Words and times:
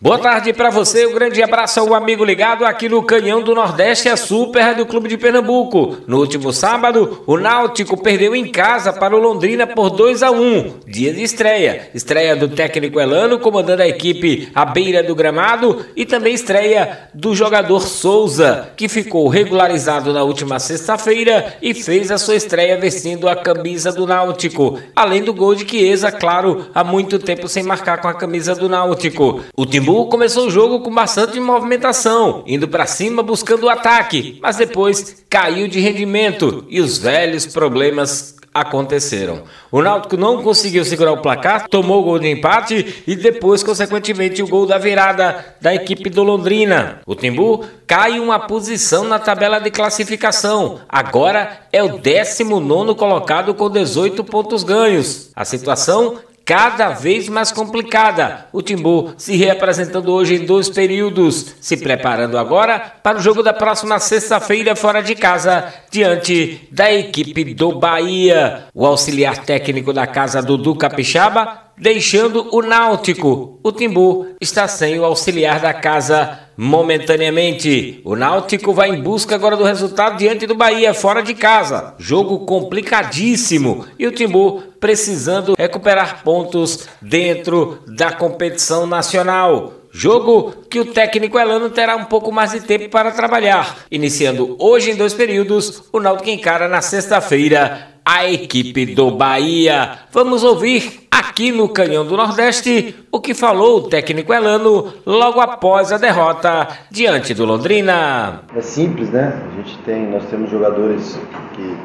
Boa 0.00 0.16
tarde 0.16 0.52
para 0.52 0.70
você, 0.70 1.08
um 1.08 1.12
grande 1.12 1.42
abraço 1.42 1.80
ao 1.80 1.92
amigo 1.92 2.24
ligado 2.24 2.64
aqui 2.64 2.88
no 2.88 3.02
Canhão 3.02 3.42
do 3.42 3.52
Nordeste, 3.52 4.08
a 4.08 4.16
Super 4.16 4.76
do 4.76 4.86
Clube 4.86 5.08
de 5.08 5.18
Pernambuco. 5.18 5.96
No 6.06 6.20
último 6.20 6.52
sábado, 6.52 7.24
o 7.26 7.36
Náutico 7.36 8.00
perdeu 8.00 8.32
em 8.32 8.46
casa 8.46 8.92
para 8.92 9.16
o 9.16 9.18
Londrina 9.18 9.66
por 9.66 9.90
2 9.90 10.22
a 10.22 10.30
1 10.30 10.82
dia 10.86 11.12
de 11.12 11.24
estreia. 11.24 11.90
Estreia 11.92 12.36
do 12.36 12.48
técnico 12.48 13.00
Elano, 13.00 13.40
comandando 13.40 13.82
a 13.82 13.88
equipe 13.88 14.48
à 14.54 14.64
beira 14.64 15.02
do 15.02 15.16
gramado, 15.16 15.84
e 15.96 16.06
também 16.06 16.32
estreia 16.32 17.08
do 17.12 17.34
jogador 17.34 17.80
Souza, 17.80 18.70
que 18.76 18.86
ficou 18.86 19.26
regularizado 19.26 20.12
na 20.12 20.22
última 20.22 20.60
sexta-feira 20.60 21.56
e 21.60 21.74
fez 21.74 22.12
a 22.12 22.18
sua 22.18 22.36
estreia 22.36 22.78
vestindo 22.78 23.28
a 23.28 23.34
camisa 23.34 23.90
do 23.90 24.06
Náutico, 24.06 24.78
além 24.94 25.24
do 25.24 25.34
gol 25.34 25.56
de 25.56 25.68
Chiesa, 25.68 26.12
claro, 26.12 26.66
há 26.72 26.84
muito 26.84 27.18
tempo 27.18 27.48
sem 27.48 27.64
marcar 27.64 28.00
com 28.00 28.06
a 28.06 28.14
camisa 28.14 28.54
do 28.54 28.68
Náutico. 28.68 29.42
O 29.56 29.66
Timbu 29.88 30.06
começou 30.08 30.48
o 30.48 30.50
jogo 30.50 30.80
com 30.80 30.90
bastante 30.90 31.40
movimentação, 31.40 32.42
indo 32.46 32.68
para 32.68 32.84
cima 32.84 33.22
buscando 33.22 33.64
o 33.64 33.70
ataque, 33.70 34.38
mas 34.42 34.56
depois 34.56 35.24
caiu 35.30 35.66
de 35.66 35.80
rendimento 35.80 36.66
e 36.68 36.78
os 36.78 36.98
velhos 36.98 37.46
problemas 37.46 38.36
aconteceram. 38.52 39.44
O 39.72 39.80
Náutico 39.80 40.18
não 40.18 40.42
conseguiu 40.42 40.84
segurar 40.84 41.12
o 41.12 41.22
placar, 41.22 41.66
tomou 41.68 42.02
o 42.02 42.04
gol 42.04 42.18
de 42.18 42.28
empate 42.28 43.02
e 43.06 43.16
depois, 43.16 43.62
consequentemente, 43.62 44.42
o 44.42 44.46
gol 44.46 44.66
da 44.66 44.76
virada 44.76 45.56
da 45.58 45.74
equipe 45.74 46.10
do 46.10 46.22
Londrina. 46.22 47.00
O 47.06 47.14
Timbu 47.14 47.64
cai 47.86 48.20
uma 48.20 48.38
posição 48.38 49.04
na 49.04 49.18
tabela 49.18 49.58
de 49.58 49.70
classificação. 49.70 50.80
Agora 50.86 51.60
é 51.72 51.82
o 51.82 51.96
19 51.96 52.94
colocado 52.94 53.54
com 53.54 53.70
18 53.70 54.22
pontos 54.24 54.62
ganhos. 54.62 55.30
A 55.34 55.46
situação 55.46 56.18
cada 56.48 56.88
vez 56.88 57.28
mais 57.28 57.52
complicada. 57.52 58.46
O 58.54 58.62
Timbu 58.62 59.12
se 59.18 59.36
reapresentando 59.36 60.10
hoje 60.10 60.36
em 60.36 60.46
dois 60.46 60.70
períodos, 60.70 61.54
se 61.60 61.76
preparando 61.76 62.38
agora 62.38 62.94
para 63.02 63.18
o 63.18 63.20
jogo 63.20 63.42
da 63.42 63.52
próxima 63.52 63.98
sexta-feira 63.98 64.74
fora 64.74 65.02
de 65.02 65.14
casa, 65.14 65.66
diante 65.90 66.66
da 66.72 66.90
equipe 66.90 67.52
do 67.52 67.78
Bahia. 67.78 68.64
O 68.72 68.86
auxiliar 68.86 69.44
técnico 69.44 69.92
da 69.92 70.06
casa 70.06 70.40
Dudu 70.40 70.74
Capixaba 70.74 71.68
deixando 71.76 72.48
o 72.50 72.62
Náutico. 72.62 73.60
O 73.62 73.70
Timbu 73.70 74.28
está 74.40 74.66
sem 74.66 74.98
o 74.98 75.04
auxiliar 75.04 75.60
da 75.60 75.74
casa 75.74 76.47
momentaneamente. 76.58 78.00
O 78.04 78.16
Náutico 78.16 78.72
vai 78.72 78.90
em 78.90 79.00
busca 79.00 79.36
agora 79.36 79.56
do 79.56 79.62
resultado 79.62 80.18
diante 80.18 80.44
do 80.44 80.56
Bahia, 80.56 80.92
fora 80.92 81.22
de 81.22 81.32
casa. 81.32 81.94
Jogo 81.98 82.40
complicadíssimo 82.40 83.86
e 83.96 84.08
o 84.08 84.10
Timbu 84.10 84.64
precisando 84.80 85.54
recuperar 85.56 86.24
pontos 86.24 86.88
dentro 87.00 87.78
da 87.86 88.10
competição 88.10 88.88
nacional. 88.88 89.74
Jogo 89.92 90.52
que 90.68 90.80
o 90.80 90.86
técnico 90.86 91.38
Elano 91.38 91.70
terá 91.70 91.96
um 91.96 92.04
pouco 92.04 92.32
mais 92.32 92.50
de 92.50 92.60
tempo 92.60 92.88
para 92.88 93.12
trabalhar. 93.12 93.84
Iniciando 93.90 94.56
hoje 94.58 94.90
em 94.90 94.96
dois 94.96 95.14
períodos, 95.14 95.84
o 95.92 96.00
Náutico 96.00 96.28
encara 96.28 96.68
na 96.68 96.82
sexta-feira 96.82 97.97
a 98.10 98.26
equipe 98.26 98.86
do 98.86 99.10
Bahia. 99.10 99.98
Vamos 100.10 100.42
ouvir 100.42 101.06
aqui 101.10 101.52
no 101.52 101.68
Canhão 101.68 102.06
do 102.06 102.16
Nordeste 102.16 102.94
o 103.12 103.20
que 103.20 103.34
falou 103.34 103.80
o 103.80 103.82
técnico 103.90 104.32
Elano 104.32 104.94
logo 105.04 105.42
após 105.42 105.92
a 105.92 105.98
derrota 105.98 106.66
diante 106.90 107.34
do 107.34 107.44
Londrina. 107.44 108.44
É 108.56 108.62
simples, 108.62 109.10
né? 109.10 109.38
A 109.52 109.56
gente 109.56 109.76
tem, 109.80 110.06
nós 110.06 110.24
temos 110.30 110.50
jogadores 110.50 111.20
que, 111.52 111.76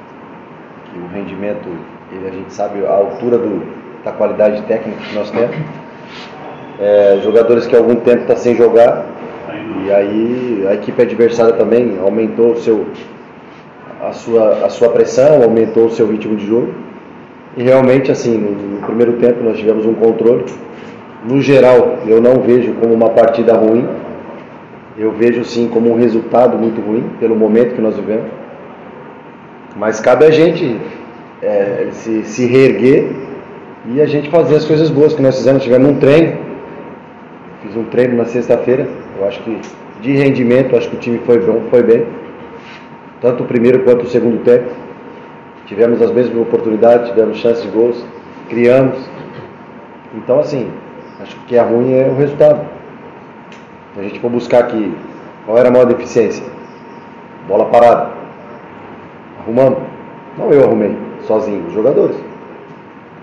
que 0.91 0.97
o 0.97 1.07
rendimento, 1.13 1.67
ele, 2.09 2.25
a 2.25 2.31
gente 2.31 2.53
sabe 2.53 2.85
a 2.85 2.93
altura 2.93 3.37
do, 3.37 3.61
da 4.05 4.13
qualidade 4.13 4.61
técnica 4.61 5.01
que 5.01 5.15
nós 5.15 5.29
temos. 5.29 5.57
É, 6.79 7.19
jogadores 7.21 7.67
que 7.67 7.75
há 7.75 7.79
algum 7.79 7.97
tempo 7.97 8.21
estão 8.21 8.35
tá 8.37 8.41
sem 8.41 8.55
jogar 8.55 9.05
e 9.85 9.91
aí 9.91 10.65
a 10.69 10.73
equipe 10.75 11.01
adversária 11.01 11.53
também 11.53 11.99
aumentou 11.99 12.53
o 12.53 12.61
seu 12.61 12.87
a 14.03 14.11
sua, 14.11 14.65
a 14.65 14.69
sua 14.69 14.89
pressão, 14.89 15.41
aumentou 15.41 15.85
o 15.85 15.91
seu 15.91 16.05
ritmo 16.07 16.35
de 16.35 16.45
jogo. 16.45 16.73
E 17.55 17.63
realmente, 17.63 18.11
assim, 18.11 18.37
no, 18.37 18.51
no 18.51 18.85
primeiro 18.85 19.13
tempo 19.13 19.43
nós 19.43 19.57
tivemos 19.57 19.85
um 19.85 19.93
controle. 19.93 20.45
No 21.23 21.41
geral, 21.41 21.99
eu 22.05 22.21
não 22.21 22.41
vejo 22.41 22.73
como 22.73 22.93
uma 22.93 23.09
partida 23.09 23.53
ruim. 23.53 23.87
Eu 24.97 25.11
vejo 25.11 25.43
sim 25.45 25.69
como 25.69 25.91
um 25.91 25.95
resultado 25.95 26.57
muito 26.57 26.81
ruim, 26.81 27.09
pelo 27.19 27.35
momento 27.35 27.75
que 27.75 27.81
nós 27.81 27.95
vivemos. 27.95 28.25
Mas 29.75 29.99
cabe 29.99 30.25
a 30.25 30.31
gente 30.31 30.77
é, 31.41 31.87
se, 31.91 32.23
se 32.25 32.45
reerguer 32.45 33.09
e 33.89 34.01
a 34.01 34.05
gente 34.05 34.29
fazer 34.29 34.55
as 34.55 34.65
coisas 34.65 34.89
boas 34.89 35.13
que 35.13 35.21
nós 35.21 35.37
fizemos. 35.37 35.63
Tivemos 35.63 35.89
um 35.89 35.95
treino, 35.95 36.37
fiz 37.61 37.75
um 37.75 37.85
treino 37.85 38.17
na 38.17 38.25
sexta-feira. 38.25 38.87
Eu 39.17 39.27
acho 39.27 39.41
que 39.43 39.57
de 40.01 40.11
rendimento, 40.11 40.75
acho 40.75 40.89
que 40.89 40.97
o 40.97 40.99
time 40.99 41.19
foi 41.25 41.39
bom, 41.39 41.61
foi 41.71 41.81
bem 41.81 42.05
tanto 43.23 43.43
o 43.43 43.47
primeiro 43.47 43.83
quanto 43.85 44.03
o 44.03 44.09
segundo 44.09 44.43
tempo. 44.43 44.69
Tivemos 45.65 46.01
as 46.01 46.11
mesmas 46.11 46.41
oportunidades, 46.41 47.07
tivemos 47.07 47.37
chances 47.37 47.63
de 47.63 47.69
gols, 47.69 48.05
criamos. 48.49 48.99
Então, 50.13 50.41
assim, 50.41 50.69
acho 51.21 51.33
que 51.37 51.41
o 51.41 51.45
que 51.45 51.55
é 51.55 51.61
ruim 51.61 51.93
é 51.93 52.09
o 52.09 52.15
resultado. 52.15 52.67
A 53.97 54.01
gente 54.01 54.19
for 54.19 54.29
buscar 54.29 54.59
aqui 54.65 54.93
qual 55.45 55.57
era 55.57 55.69
a 55.69 55.71
maior 55.71 55.85
deficiência. 55.85 56.45
Bola 57.47 57.65
parada. 57.67 58.11
Arrumamos. 59.39 59.79
Não 60.37 60.51
eu 60.51 60.65
arrumei, 60.65 60.97
sozinho, 61.21 61.65
os 61.67 61.73
jogadores. 61.73 62.17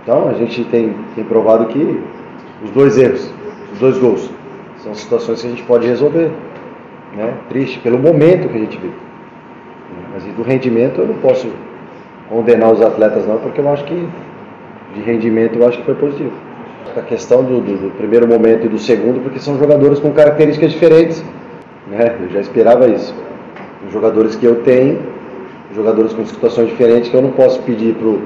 Então, 0.02 0.28
a 0.28 0.32
gente 0.32 0.64
tem, 0.64 0.94
tem 1.14 1.24
provado 1.24 1.66
que 1.66 2.02
os 2.64 2.70
dois 2.70 2.96
erros, 2.96 3.30
os 3.74 3.78
dois 3.78 3.98
gols, 3.98 4.30
são 4.78 4.94
situações 4.94 5.42
que 5.42 5.46
a 5.46 5.50
gente 5.50 5.62
pode 5.64 5.86
resolver. 5.86 6.30
Né? 7.14 7.34
Triste 7.50 7.78
pelo 7.80 7.98
momento 7.98 8.48
que 8.48 8.56
a 8.56 8.60
gente 8.60 8.78
vive. 8.78 9.09
Mas 10.20 10.34
do 10.34 10.42
rendimento 10.42 11.00
eu 11.00 11.06
não 11.06 11.14
posso 11.14 11.48
condenar 12.28 12.72
os 12.72 12.80
atletas 12.80 13.26
não, 13.26 13.38
porque 13.38 13.60
eu 13.60 13.68
acho 13.68 13.84
que 13.84 14.08
de 14.94 15.00
rendimento 15.00 15.58
eu 15.58 15.66
acho 15.66 15.78
que 15.78 15.84
foi 15.84 15.94
positivo. 15.94 16.32
A 16.96 17.02
questão 17.02 17.44
do, 17.44 17.60
do, 17.60 17.76
do 17.76 17.96
primeiro 17.96 18.26
momento 18.26 18.66
e 18.66 18.68
do 18.68 18.78
segundo, 18.78 19.22
porque 19.22 19.38
são 19.38 19.58
jogadores 19.58 19.98
com 20.00 20.12
características 20.12 20.72
diferentes. 20.72 21.24
Né? 21.86 22.16
Eu 22.20 22.28
já 22.30 22.40
esperava 22.40 22.88
isso. 22.88 23.14
Os 23.86 23.92
jogadores 23.92 24.34
que 24.34 24.44
eu 24.44 24.56
tenho, 24.62 25.00
jogadores 25.74 26.12
com 26.12 26.24
situações 26.26 26.68
diferentes, 26.68 27.08
que 27.08 27.16
eu 27.16 27.22
não 27.22 27.30
posso 27.30 27.62
pedir 27.62 27.94
pro, 27.94 28.20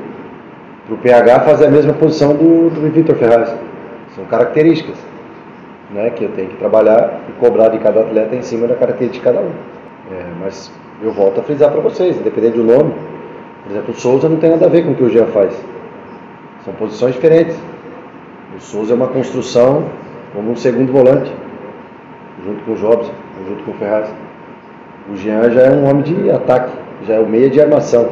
pro 0.86 0.96
PH 0.96 1.40
fazer 1.40 1.66
a 1.66 1.70
mesma 1.70 1.92
posição 1.92 2.34
do, 2.34 2.70
do 2.70 2.90
Vitor 2.90 3.16
Ferraz. 3.16 3.54
São 4.14 4.24
características 4.24 4.96
né, 5.90 6.10
que 6.10 6.24
eu 6.24 6.30
tenho 6.30 6.48
que 6.48 6.56
trabalhar 6.56 7.20
e 7.28 7.32
cobrar 7.32 7.68
de 7.68 7.78
cada 7.78 8.00
atleta 8.00 8.34
em 8.34 8.42
cima 8.42 8.66
da 8.66 8.74
característica 8.74 9.30
de 9.30 9.36
cada 9.36 9.46
um. 9.46 9.50
É, 10.10 10.24
mas 10.40 10.72
eu 11.02 11.12
volto 11.12 11.40
a 11.40 11.42
frisar 11.42 11.70
para 11.70 11.80
vocês, 11.80 12.16
independente 12.16 12.56
do 12.56 12.64
nome. 12.64 12.94
Por 13.62 13.70
exemplo, 13.70 13.94
o 13.94 13.98
Souza 13.98 14.28
não 14.28 14.36
tem 14.36 14.50
nada 14.50 14.66
a 14.66 14.68
ver 14.68 14.84
com 14.84 14.92
o 14.92 14.94
que 14.94 15.04
o 15.04 15.08
Jean 15.08 15.26
faz. 15.26 15.54
São 16.64 16.74
posições 16.74 17.14
diferentes. 17.14 17.56
O 18.56 18.60
Souza 18.60 18.92
é 18.92 18.96
uma 18.96 19.08
construção 19.08 19.84
como 20.34 20.50
um 20.50 20.56
segundo 20.56 20.92
volante, 20.92 21.32
junto 22.44 22.62
com 22.64 22.72
o 22.72 22.76
Jobs, 22.76 23.10
junto 23.48 23.62
com 23.64 23.70
o 23.70 23.74
Ferraz. 23.74 24.08
O 25.12 25.16
Jean 25.16 25.50
já 25.50 25.62
é 25.62 25.70
um 25.70 25.88
homem 25.88 26.02
de 26.02 26.30
ataque, 26.30 26.72
já 27.06 27.14
é 27.14 27.20
o 27.20 27.26
meia 27.26 27.50
de 27.50 27.60
armação. 27.60 28.08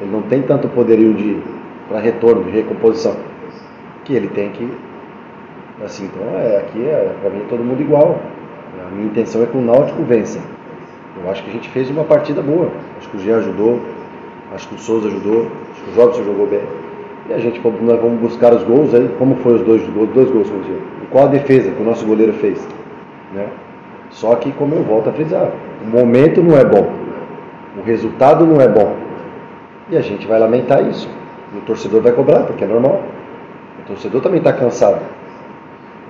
Ele 0.00 0.10
não 0.10 0.22
tem 0.22 0.42
tanto 0.42 0.68
poderio 0.68 1.14
de 1.14 1.40
para 1.88 2.00
retorno, 2.00 2.44
de 2.44 2.50
recomposição, 2.50 3.14
que 4.04 4.14
ele 4.14 4.28
tem 4.28 4.50
que 4.50 4.68
assim, 5.84 6.06
então 6.06 6.22
é, 6.38 6.58
aqui 6.58 6.82
é, 6.82 7.14
para 7.20 7.30
mim 7.30 7.40
é 7.40 7.46
todo 7.48 7.62
mundo 7.62 7.80
igual. 7.80 8.18
A 8.86 8.90
minha 8.94 9.06
intenção 9.06 9.42
é 9.42 9.46
que 9.46 9.56
o 9.56 9.60
Náutico 9.60 10.02
vença. 10.02 10.38
Eu 11.20 11.30
acho 11.30 11.42
que 11.42 11.50
a 11.50 11.52
gente 11.52 11.68
fez 11.68 11.90
uma 11.90 12.04
partida 12.04 12.40
boa. 12.40 12.70
Acho 12.98 13.08
que 13.08 13.16
o 13.16 13.20
Jean 13.20 13.38
ajudou, 13.38 13.80
acho 14.54 14.68
que 14.68 14.74
o 14.74 14.78
Souza 14.78 15.08
ajudou, 15.08 15.48
acho 15.72 15.84
que 15.84 15.90
o 15.90 15.94
Jobson 15.94 16.24
jogou 16.24 16.46
bem. 16.46 16.62
E 17.28 17.32
a 17.32 17.38
gente, 17.38 17.60
nós 17.60 18.00
vamos 18.00 18.20
buscar 18.20 18.52
os 18.52 18.64
gols 18.64 18.94
aí, 18.94 19.08
como 19.18 19.36
foi 19.36 19.54
os 19.54 19.62
dois, 19.62 19.82
dois 20.12 20.30
gols 20.30 20.48
que 20.48 21.04
E 21.04 21.06
qual 21.10 21.24
a 21.24 21.28
defesa 21.28 21.70
que 21.70 21.82
o 21.82 21.84
nosso 21.84 22.04
goleiro 22.04 22.32
fez. 22.34 22.66
Né? 23.32 23.46
Só 24.10 24.34
que, 24.36 24.50
como 24.52 24.74
eu 24.74 24.82
volto 24.82 25.08
a 25.08 25.12
frisar, 25.12 25.50
o 25.82 25.86
momento 25.86 26.42
não 26.42 26.56
é 26.58 26.64
bom, 26.64 26.92
o 27.78 27.82
resultado 27.82 28.44
não 28.44 28.60
é 28.60 28.68
bom. 28.68 28.94
E 29.90 29.96
a 29.96 30.00
gente 30.00 30.26
vai 30.26 30.38
lamentar 30.38 30.86
isso. 30.88 31.08
E 31.54 31.58
o 31.58 31.60
torcedor 31.62 32.02
vai 32.02 32.12
cobrar, 32.12 32.44
porque 32.44 32.64
é 32.64 32.66
normal. 32.66 33.02
O 33.82 33.86
torcedor 33.86 34.20
também 34.20 34.38
está 34.38 34.52
cansado. 34.52 35.00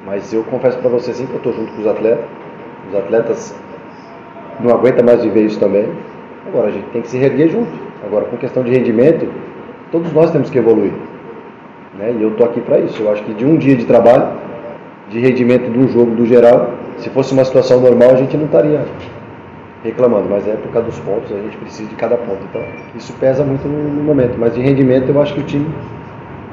Mas 0.04 0.32
eu 0.32 0.42
confesso 0.44 0.78
para 0.78 0.88
você 0.88 1.12
sim 1.12 1.26
que 1.26 1.32
eu 1.32 1.38
estou 1.38 1.52
junto 1.52 1.72
com 1.72 1.80
os 1.80 1.86
atletas. 1.86 2.24
Os 2.88 2.94
atletas 2.96 3.54
não 4.62 4.74
aguenta 4.74 5.02
mais 5.02 5.22
viver 5.22 5.44
isso 5.44 5.58
também. 5.58 5.88
Agora 6.46 6.68
a 6.68 6.70
gente 6.70 6.86
tem 6.86 7.02
que 7.02 7.08
se 7.08 7.18
reerguer 7.18 7.50
junto. 7.50 7.70
Agora, 8.04 8.24
com 8.24 8.36
questão 8.36 8.62
de 8.62 8.70
rendimento, 8.70 9.28
todos 9.90 10.12
nós 10.12 10.30
temos 10.30 10.50
que 10.50 10.58
evoluir. 10.58 10.92
Né? 11.98 12.14
E 12.18 12.22
eu 12.22 12.30
estou 12.30 12.46
aqui 12.46 12.60
para 12.60 12.78
isso. 12.78 13.02
Eu 13.02 13.12
acho 13.12 13.22
que 13.22 13.32
de 13.34 13.44
um 13.44 13.56
dia 13.56 13.76
de 13.76 13.84
trabalho, 13.84 14.28
de 15.08 15.20
rendimento 15.20 15.70
do 15.70 15.88
jogo 15.88 16.14
do 16.14 16.26
geral, 16.26 16.70
se 16.98 17.10
fosse 17.10 17.32
uma 17.32 17.44
situação 17.44 17.80
normal, 17.80 18.10
a 18.10 18.16
gente 18.16 18.36
não 18.36 18.46
estaria 18.46 18.84
reclamando, 19.84 20.28
mas 20.28 20.46
é 20.46 20.52
por 20.52 20.70
causa 20.72 20.88
dos 20.88 20.98
pontos, 21.00 21.32
a 21.32 21.40
gente 21.40 21.56
precisa 21.56 21.88
de 21.88 21.96
cada 21.96 22.16
ponto. 22.16 22.38
Então, 22.48 22.62
isso 22.94 23.12
pesa 23.14 23.42
muito 23.44 23.66
no, 23.66 24.02
momento. 24.02 24.36
Mas 24.38 24.54
de 24.54 24.60
rendimento, 24.60 25.08
eu 25.08 25.20
acho 25.20 25.34
que 25.34 25.40
o 25.40 25.44
time, 25.44 25.68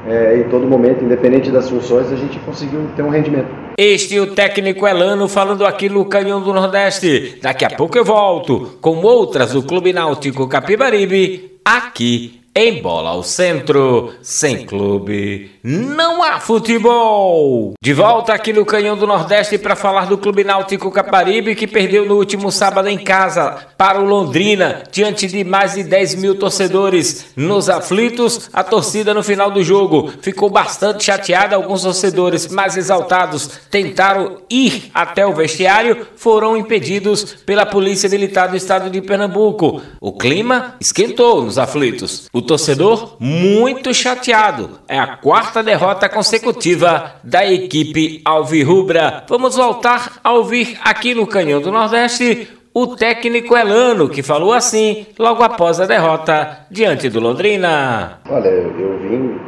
é, 0.08 0.38
em 0.38 0.44
todo 0.44 0.66
momento, 0.66 1.04
independente 1.04 1.50
das 1.50 1.70
funções, 1.70 2.12
a 2.12 2.16
gente 2.16 2.38
conseguiu 2.40 2.80
ter 2.96 3.02
um 3.02 3.08
rendimento. 3.08 3.48
Este 3.76 4.16
é 4.16 4.20
o 4.20 4.34
técnico 4.34 4.86
Elano 4.86 5.28
falando 5.28 5.64
aqui 5.64 5.88
no 5.88 6.04
Canhão 6.04 6.42
do 6.42 6.52
Nordeste. 6.52 7.38
Daqui 7.40 7.64
a 7.64 7.70
pouco 7.70 7.96
eu 7.96 8.04
volto 8.04 8.78
com 8.80 8.96
outras 9.02 9.52
do 9.52 9.62
Clube 9.62 9.92
Náutico 9.92 10.48
Capibaribe, 10.48 11.58
aqui 11.64 12.39
em 12.54 12.82
bola 12.82 13.10
ao 13.10 13.22
centro, 13.22 14.12
sem 14.22 14.66
clube, 14.66 15.52
não 15.62 16.20
há 16.20 16.40
futebol. 16.40 17.74
De 17.80 17.92
volta 17.92 18.32
aqui 18.32 18.52
no 18.52 18.64
Canhão 18.64 18.96
do 18.96 19.06
Nordeste 19.06 19.56
para 19.56 19.76
falar 19.76 20.06
do 20.06 20.18
Clube 20.18 20.42
Náutico 20.42 20.90
Caparibe 20.90 21.54
que 21.54 21.66
perdeu 21.66 22.04
no 22.04 22.16
último 22.16 22.50
sábado 22.50 22.88
em 22.88 22.98
casa 22.98 23.68
para 23.78 24.00
o 24.00 24.04
Londrina, 24.04 24.82
diante 24.90 25.28
de 25.28 25.44
mais 25.44 25.74
de 25.74 25.84
10 25.84 26.16
mil 26.16 26.34
torcedores. 26.34 27.26
Nos 27.36 27.70
aflitos, 27.70 28.50
a 28.52 28.64
torcida 28.64 29.14
no 29.14 29.22
final 29.22 29.50
do 29.52 29.62
jogo 29.62 30.12
ficou 30.20 30.50
bastante 30.50 31.04
chateada. 31.04 31.54
Alguns 31.54 31.82
torcedores 31.82 32.48
mais 32.48 32.76
exaltados 32.76 33.48
tentaram 33.70 34.38
ir 34.50 34.90
até 34.92 35.24
o 35.24 35.32
vestiário, 35.32 36.06
foram 36.16 36.56
impedidos 36.56 37.22
pela 37.46 37.64
Polícia 37.64 38.08
Militar 38.08 38.48
do 38.48 38.56
Estado 38.56 38.90
de 38.90 39.00
Pernambuco. 39.00 39.80
O 40.00 40.12
clima 40.12 40.74
esquentou 40.80 41.44
nos 41.44 41.56
aflitos. 41.56 42.28
O 42.32 42.40
torcedor 42.50 43.16
muito 43.20 43.94
chateado. 43.94 44.80
É 44.88 44.98
a 44.98 45.16
quarta 45.16 45.62
derrota 45.62 46.08
consecutiva 46.08 47.12
da 47.22 47.46
equipe 47.46 48.20
alvirrubra. 48.24 49.22
Vamos 49.28 49.54
voltar 49.54 50.18
a 50.24 50.32
ouvir 50.32 50.76
aqui 50.82 51.14
no 51.14 51.28
Canhão 51.28 51.60
do 51.60 51.70
Nordeste 51.70 52.48
o 52.74 52.88
técnico 52.96 53.56
Elano, 53.56 54.08
que 54.08 54.20
falou 54.20 54.52
assim 54.52 55.06
logo 55.16 55.44
após 55.44 55.80
a 55.80 55.86
derrota 55.86 56.66
diante 56.68 57.08
do 57.08 57.20
Londrina. 57.20 58.18
Olha, 58.28 58.48
eu 58.48 58.98
vim 58.98 59.38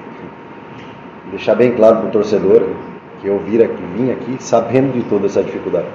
deixar 1.30 1.56
bem 1.56 1.72
claro 1.72 1.96
para 1.98 2.08
o 2.08 2.12
torcedor 2.12 2.68
que 3.20 3.26
eu 3.26 3.36
aqui, 3.36 3.82
vim 3.96 4.12
aqui 4.12 4.36
sabendo 4.38 4.92
de 4.92 5.02
toda 5.08 5.26
essa 5.26 5.42
dificuldade. 5.42 5.88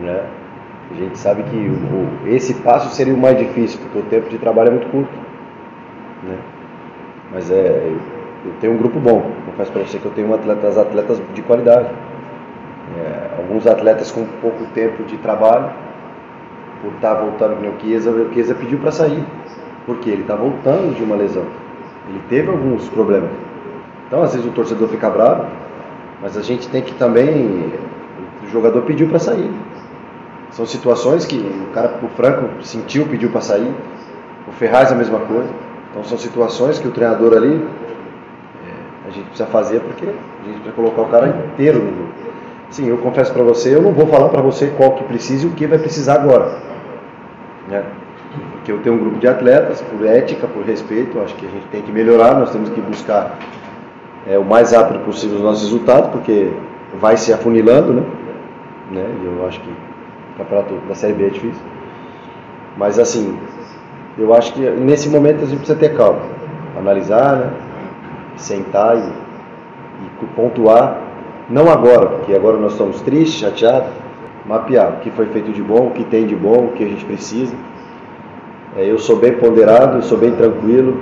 Né? 0.00 0.24
A 0.90 0.94
gente 0.94 1.18
sabe 1.18 1.42
que 1.42 1.56
o, 1.56 2.28
esse 2.28 2.54
passo 2.54 2.94
seria 2.94 3.12
o 3.12 3.18
mais 3.18 3.36
difícil, 3.36 3.78
porque 3.80 3.98
o 3.98 4.02
tempo 4.02 4.30
de 4.30 4.38
trabalho 4.38 4.68
é 4.68 4.70
muito 4.72 4.88
curto. 4.88 5.23
Né? 6.26 6.38
Mas 7.32 7.50
é, 7.50 7.92
eu 8.44 8.52
tenho 8.60 8.74
um 8.74 8.76
grupo 8.76 8.98
bom. 8.98 9.30
Confesso 9.46 9.72
para 9.72 9.82
você 9.82 9.98
que 9.98 10.06
eu 10.06 10.12
tenho 10.12 10.32
atletas, 10.34 10.76
atletas 10.78 11.20
de 11.34 11.42
qualidade. 11.42 11.88
É, 12.96 13.38
alguns 13.38 13.66
atletas 13.66 14.12
com 14.12 14.24
pouco 14.40 14.64
tempo 14.74 15.02
de 15.04 15.16
trabalho, 15.18 15.70
por 16.82 16.92
estar 16.92 17.14
tá 17.14 17.20
voltando 17.20 17.56
com 17.56 17.68
o 17.68 17.80
Chiesa, 17.80 18.10
o 18.10 18.32
Chiesa 18.32 18.54
pediu 18.54 18.78
para 18.78 18.92
sair, 18.92 19.24
porque 19.86 20.10
ele 20.10 20.22
está 20.22 20.36
voltando 20.36 20.94
de 20.94 21.02
uma 21.02 21.16
lesão. 21.16 21.44
Ele 22.08 22.20
teve 22.28 22.50
alguns 22.50 22.88
problemas. 22.88 23.30
Então, 24.06 24.22
às 24.22 24.34
vezes 24.34 24.46
o 24.46 24.52
torcedor 24.52 24.88
fica 24.88 25.08
bravo, 25.08 25.46
mas 26.20 26.36
a 26.36 26.42
gente 26.42 26.68
tem 26.68 26.82
que 26.82 26.94
também. 26.94 27.72
O 28.42 28.48
jogador 28.48 28.82
pediu 28.82 29.08
para 29.08 29.18
sair. 29.18 29.50
São 30.50 30.66
situações 30.66 31.24
que 31.24 31.36
o 31.36 31.72
cara, 31.72 31.98
o 32.02 32.08
Franco 32.08 32.62
sentiu, 32.62 33.06
pediu 33.06 33.30
para 33.30 33.40
sair. 33.40 33.74
O 34.46 34.52
Ferraz 34.52 34.92
a 34.92 34.94
mesma 34.94 35.20
coisa. 35.20 35.48
Então 35.94 36.02
são 36.02 36.18
situações 36.18 36.80
que 36.80 36.88
o 36.88 36.90
treinador 36.90 37.36
ali 37.36 37.54
é, 37.54 39.08
a 39.08 39.10
gente 39.12 39.26
precisa 39.26 39.46
fazer 39.46 39.78
porque 39.78 40.04
a 40.04 40.44
gente 40.44 40.60
precisa 40.60 40.72
colocar 40.74 41.02
o 41.02 41.08
cara 41.08 41.28
inteiro 41.28 41.78
no 41.78 41.90
jogo. 41.96 42.08
Sim, 42.68 42.88
eu 42.88 42.98
confesso 42.98 43.32
para 43.32 43.44
você, 43.44 43.76
eu 43.76 43.80
não 43.80 43.92
vou 43.92 44.08
falar 44.08 44.28
para 44.28 44.42
você 44.42 44.72
qual 44.76 44.96
que 44.96 45.04
precisa 45.04 45.46
e 45.46 45.48
o 45.48 45.52
que 45.52 45.68
vai 45.68 45.78
precisar 45.78 46.14
agora. 46.14 46.58
Né? 47.68 47.84
Porque 48.54 48.72
eu 48.72 48.80
tenho 48.80 48.96
um 48.96 48.98
grupo 48.98 49.18
de 49.20 49.28
atletas, 49.28 49.80
por 49.82 50.04
ética, 50.04 50.48
por 50.48 50.64
respeito, 50.64 51.20
acho 51.20 51.36
que 51.36 51.46
a 51.46 51.50
gente 51.50 51.66
tem 51.68 51.80
que 51.80 51.92
melhorar, 51.92 52.34
nós 52.34 52.50
temos 52.50 52.70
que 52.70 52.80
buscar 52.80 53.38
é, 54.26 54.36
o 54.36 54.44
mais 54.44 54.72
rápido 54.72 54.98
possível 55.04 55.36
os 55.36 55.44
nossos 55.44 55.62
resultados, 55.62 56.10
porque 56.10 56.50
vai 56.98 57.16
se 57.16 57.32
afunilando, 57.32 57.92
né? 57.92 58.02
né? 58.90 59.06
E 59.22 59.26
eu 59.26 59.46
acho 59.46 59.60
que 59.60 59.70
o 59.70 60.38
campeonato 60.38 60.74
da 60.88 60.94
Série 60.96 61.12
B 61.12 61.26
é 61.26 61.30
difícil. 61.30 61.62
Mas 62.76 62.98
assim, 62.98 63.38
eu 64.16 64.32
acho 64.32 64.52
que 64.54 64.60
nesse 64.60 65.08
momento 65.08 65.42
a 65.42 65.46
gente 65.46 65.58
precisa 65.58 65.78
ter 65.78 65.96
calma, 65.96 66.20
analisar, 66.78 67.36
né? 67.36 67.50
sentar 68.36 68.96
e, 68.96 69.00
e 70.04 70.26
pontuar, 70.36 71.00
não 71.48 71.70
agora, 71.70 72.06
porque 72.06 72.34
agora 72.34 72.56
nós 72.56 72.72
estamos 72.72 73.00
tristes, 73.02 73.40
chateados, 73.40 73.90
mapear 74.46 74.94
o 74.94 75.00
que 75.00 75.10
foi 75.10 75.26
feito 75.26 75.52
de 75.52 75.62
bom, 75.62 75.88
o 75.88 75.90
que 75.90 76.04
tem 76.04 76.26
de 76.26 76.36
bom, 76.36 76.66
o 76.66 76.72
que 76.72 76.84
a 76.84 76.88
gente 76.88 77.04
precisa. 77.04 77.54
É, 78.76 78.90
eu 78.90 78.98
sou 78.98 79.16
bem 79.16 79.32
ponderado, 79.32 80.02
sou 80.02 80.18
bem 80.18 80.32
tranquilo, 80.32 81.00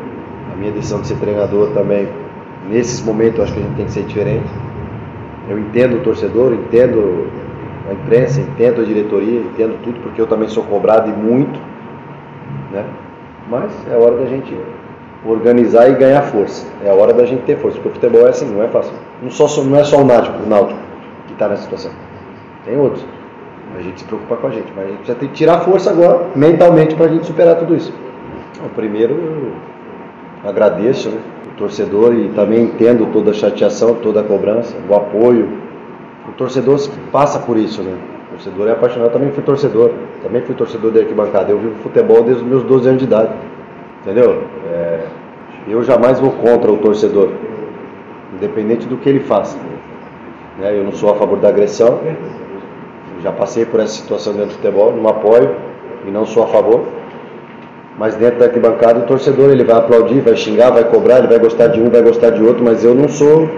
a 0.53 0.57
minha 0.57 0.73
decisão 0.73 1.01
de 1.01 1.07
ser 1.07 1.17
treinador 1.17 1.71
também, 1.71 2.09
nesses 2.69 3.05
momentos 3.05 3.41
acho 3.41 3.53
que 3.53 3.61
a 3.61 3.63
gente 3.63 3.77
tem 3.77 3.87
que 3.87 3.93
ser 3.93 4.05
diferente. 4.05 4.51
Eu 5.49 5.59
entendo 5.59 5.97
o 5.97 6.01
torcedor, 6.01 6.53
entendo 6.53 7.29
a 7.89 7.93
imprensa, 7.93 8.41
entendo 8.41 8.81
a 8.81 8.85
diretoria, 8.85 9.41
entendo 9.41 9.79
tudo, 9.83 10.01
porque 10.01 10.21
eu 10.21 10.27
também 10.27 10.49
sou 10.49 10.63
cobrado 10.65 11.11
e 11.11 11.13
muito, 11.13 11.59
né? 12.73 12.85
Mas 13.49 13.73
é 13.91 13.97
hora 13.97 14.17
da 14.17 14.27
gente 14.27 14.57
organizar 15.25 15.89
e 15.89 15.95
ganhar 15.95 16.23
força. 16.23 16.67
É 16.85 16.91
a 16.91 16.95
hora 16.95 17.13
da 17.13 17.25
gente 17.25 17.43
ter 17.43 17.57
força, 17.59 17.79
porque 17.79 17.91
o 17.91 17.93
futebol 18.01 18.27
é 18.27 18.31
assim, 18.31 18.47
não 18.47 18.63
é 18.63 18.69
fácil. 18.69 18.93
Não, 19.23 19.31
só, 19.31 19.63
não 19.63 19.79
é 19.79 19.85
só 19.85 20.01
o 20.01 20.05
Náutico, 20.05 20.43
o 20.43 20.49
Náutico 20.49 20.81
que 21.27 21.33
está 21.33 21.49
nessa 21.49 21.63
situação. 21.63 21.93
Tem 22.65 22.79
outros. 22.79 23.05
A 23.77 23.81
gente 23.81 24.01
se 24.01 24.05
preocupa 24.05 24.37
com 24.37 24.47
a 24.49 24.51
gente, 24.51 24.71
mas 24.77 24.85
a 24.85 24.89
gente 24.89 24.97
precisa 24.99 25.19
ter 25.19 25.29
que 25.29 25.33
tirar 25.33 25.61
força 25.61 25.91
agora, 25.91 26.27
mentalmente, 26.37 26.95
para 26.95 27.07
a 27.07 27.09
gente 27.09 27.27
superar 27.27 27.57
tudo 27.57 27.75
isso. 27.75 27.93
Bom, 28.61 28.69
primeiro, 28.75 29.15
eu 29.15 29.53
agradeço 30.49 31.09
né, 31.09 31.19
o 31.53 31.57
torcedor 31.57 32.15
e 32.15 32.29
também 32.31 32.65
entendo 32.65 33.11
toda 33.13 33.31
a 33.31 33.35
chateação, 33.35 33.95
toda 33.95 34.21
a 34.21 34.25
cobrança, 34.25 34.77
o 34.89 34.95
apoio. 34.95 35.49
O 36.29 36.33
torcedor 36.33 36.79
passa 37.11 37.39
por 37.39 37.57
isso, 37.57 37.83
né? 37.83 37.97
Torcedor 38.43 38.69
é 38.69 38.73
apaixonado, 38.73 39.13
também 39.13 39.31
fui 39.31 39.43
torcedor. 39.45 39.93
Também 40.21 40.43
fui 40.43 40.55
torcedor 40.57 40.91
de 40.91 40.99
arquibancada. 40.99 41.53
Eu 41.53 41.59
vivo 41.59 41.77
futebol 41.77 42.25
desde 42.25 42.43
os 42.43 42.49
meus 42.49 42.65
12 42.65 42.89
anos 42.89 42.99
de 42.99 43.05
idade. 43.05 43.33
Entendeu? 44.01 44.43
É, 44.69 45.01
eu 45.69 45.83
jamais 45.85 46.19
vou 46.19 46.33
contra 46.33 46.73
o 46.73 46.79
torcedor, 46.79 47.29
independente 48.35 48.87
do 48.89 48.97
que 48.97 49.09
ele 49.09 49.21
faça. 49.21 49.57
Né? 50.59 50.77
Eu 50.77 50.83
não 50.83 50.91
sou 50.91 51.11
a 51.11 51.15
favor 51.15 51.39
da 51.39 51.51
agressão. 51.51 52.01
Já 53.23 53.31
passei 53.31 53.65
por 53.65 53.79
essa 53.79 53.93
situação 53.93 54.33
dentro 54.33 54.49
do 54.49 54.55
futebol, 54.55 54.93
não 54.93 55.09
apoio 55.09 55.55
e 56.05 56.11
não 56.11 56.27
sou 56.27 56.43
a 56.43 56.49
favor. 56.49 56.85
Mas 57.97 58.17
dentro 58.17 58.41
da 58.41 58.47
arquibancada 58.47 58.99
o 58.99 59.03
torcedor 59.03 59.51
ele 59.51 59.63
vai 59.63 59.77
aplaudir, 59.77 60.21
vai 60.21 60.35
xingar, 60.35 60.71
vai 60.71 60.83
cobrar, 60.83 61.19
ele 61.19 61.29
vai 61.29 61.39
gostar 61.39 61.69
de 61.69 61.81
um, 61.81 61.89
vai 61.89 62.03
gostar 62.03 62.31
de 62.31 62.43
outro, 62.43 62.65
mas 62.65 62.83
eu 62.83 62.93
não 62.93 63.07
sou 63.09 63.49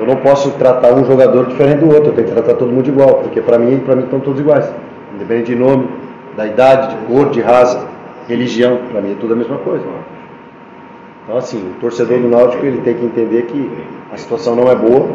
eu 0.00 0.06
não 0.06 0.16
posso 0.16 0.52
tratar 0.52 0.94
um 0.94 1.04
jogador 1.04 1.46
diferente 1.46 1.80
do 1.80 1.88
outro, 1.88 2.06
eu 2.06 2.14
tenho 2.14 2.26
que 2.28 2.32
tratar 2.32 2.54
todo 2.54 2.72
mundo 2.72 2.88
igual, 2.88 3.16
porque 3.16 3.42
para 3.42 3.58
mim, 3.58 3.80
para 3.80 3.94
mim 3.94 4.04
estão 4.04 4.18
todos 4.18 4.40
iguais. 4.40 4.66
Independente 5.14 5.48
de 5.48 5.56
nome, 5.56 5.88
da 6.34 6.46
idade, 6.46 6.96
de 6.96 7.04
cor, 7.04 7.28
de 7.28 7.42
raça, 7.42 7.86
religião, 8.26 8.78
para 8.90 9.02
mim 9.02 9.12
é 9.12 9.16
tudo 9.20 9.34
a 9.34 9.36
mesma 9.36 9.58
coisa. 9.58 9.84
Então 11.22 11.36
assim, 11.36 11.58
o 11.58 11.80
torcedor 11.80 12.18
do 12.18 12.28
Náutico 12.28 12.64
ele 12.64 12.80
tem 12.80 12.94
que 12.94 13.04
entender 13.04 13.42
que 13.42 13.70
a 14.10 14.16
situação 14.16 14.56
não 14.56 14.70
é 14.70 14.74
boa, 14.74 15.06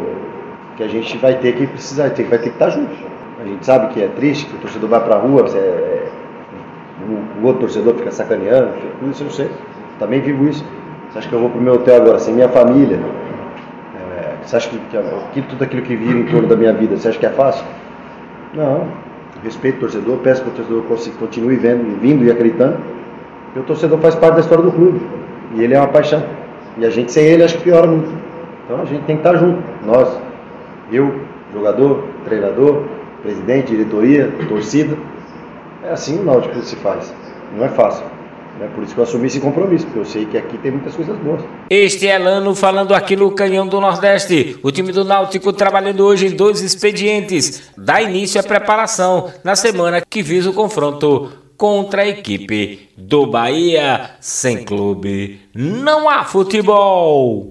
que 0.76 0.84
a 0.84 0.88
gente 0.88 1.18
vai 1.18 1.34
ter 1.34 1.56
que 1.56 1.66
precisar, 1.66 2.04
vai 2.04 2.38
ter 2.38 2.38
que 2.42 2.48
estar 2.50 2.70
junto. 2.70 2.94
A 3.40 3.44
gente 3.44 3.66
sabe 3.66 3.92
que 3.92 4.00
é 4.00 4.06
triste, 4.06 4.46
que 4.46 4.54
o 4.54 4.58
torcedor 4.60 4.88
vai 4.88 5.00
para 5.00 5.16
a 5.16 5.18
rua, 5.18 5.46
é, 5.52 6.06
o, 7.08 7.42
o, 7.42 7.46
outro 7.46 7.62
torcedor 7.62 7.92
fica 7.94 8.12
sacaneando, 8.12 8.70
tudo 9.00 9.10
isso 9.10 9.24
eu 9.24 9.30
sei. 9.30 9.50
Também 9.98 10.20
vivo 10.20 10.46
isso. 10.48 10.64
Você 11.10 11.18
acha 11.18 11.28
que 11.28 11.34
eu 11.34 11.40
vou 11.40 11.50
para 11.50 11.58
o 11.58 11.62
meu 11.62 11.74
hotel 11.74 11.96
agora 11.96 12.20
sem 12.20 12.32
minha 12.32 12.48
família? 12.48 13.00
Você 14.46 14.56
acha 14.56 14.70
que, 14.70 14.80
que, 15.32 15.42
tudo 15.42 15.64
aquilo 15.64 15.82
que 15.82 15.96
vira 15.96 16.18
em 16.20 16.26
torno 16.26 16.46
da 16.46 16.54
minha 16.54 16.72
vida, 16.72 16.96
você 16.96 17.08
acha 17.08 17.18
que 17.18 17.26
é 17.26 17.30
fácil? 17.30 17.66
Não. 18.54 18.86
Respeito 19.42 19.78
o 19.78 19.80
torcedor, 19.80 20.18
peço 20.18 20.42
que 20.42 20.48
o 20.48 20.52
torcedor 20.52 20.84
continue 21.18 21.56
vendo, 21.56 22.00
vindo 22.00 22.24
e 22.24 22.30
acreditando. 22.30 22.76
Porque 23.46 23.58
o 23.58 23.62
torcedor 23.64 23.98
faz 23.98 24.14
parte 24.14 24.34
da 24.34 24.40
história 24.40 24.62
do 24.62 24.70
clube. 24.70 25.00
E 25.56 25.64
ele 25.64 25.74
é 25.74 25.78
uma 25.78 25.88
paixão. 25.88 26.22
E 26.78 26.86
a 26.86 26.90
gente 26.90 27.10
sem 27.10 27.24
ele 27.24 27.42
acho 27.42 27.58
que 27.58 27.64
piora 27.64 27.88
muito. 27.88 28.08
Então 28.64 28.80
a 28.80 28.84
gente 28.84 29.02
tem 29.04 29.16
que 29.16 29.26
estar 29.26 29.36
junto. 29.36 29.60
Nós, 29.84 30.16
eu, 30.92 31.20
jogador, 31.52 32.04
treinador, 32.24 32.84
presidente, 33.22 33.72
diretoria, 33.72 34.32
torcida. 34.48 34.96
É 35.84 35.90
assim 35.90 36.20
o 36.20 36.24
Náutico 36.24 36.60
se 36.60 36.76
faz. 36.76 37.12
Não 37.56 37.64
é 37.64 37.68
fácil. 37.68 38.06
É 38.58 38.66
por 38.68 38.82
isso 38.82 38.94
que 38.94 39.00
eu 39.00 39.04
assumi 39.04 39.26
esse 39.26 39.38
compromisso, 39.38 39.84
porque 39.84 39.98
eu 39.98 40.04
sei 40.04 40.24
que 40.24 40.38
aqui 40.38 40.56
tem 40.58 40.70
muitas 40.70 40.94
coisas 40.96 41.16
boas. 41.18 41.42
Este 41.68 42.08
é 42.08 42.18
Lano 42.18 42.54
falando 42.54 42.94
aqui 42.94 43.14
no 43.14 43.30
Canhão 43.32 43.66
do 43.66 43.80
Nordeste. 43.80 44.58
O 44.62 44.70
time 44.70 44.92
do 44.92 45.04
Náutico 45.04 45.52
trabalhando 45.52 46.00
hoje 46.00 46.28
em 46.28 46.30
dois 46.30 46.62
expedientes. 46.62 47.70
Dá 47.76 48.00
início 48.00 48.40
à 48.40 48.42
preparação 48.42 49.30
na 49.44 49.54
semana 49.54 50.00
que 50.00 50.22
visa 50.22 50.48
o 50.48 50.54
confronto 50.54 51.30
contra 51.56 52.02
a 52.02 52.08
equipe 52.08 52.88
do 52.96 53.26
Bahia. 53.26 54.12
Sem 54.20 54.64
clube, 54.64 55.40
não 55.54 56.08
há 56.08 56.24
futebol. 56.24 57.44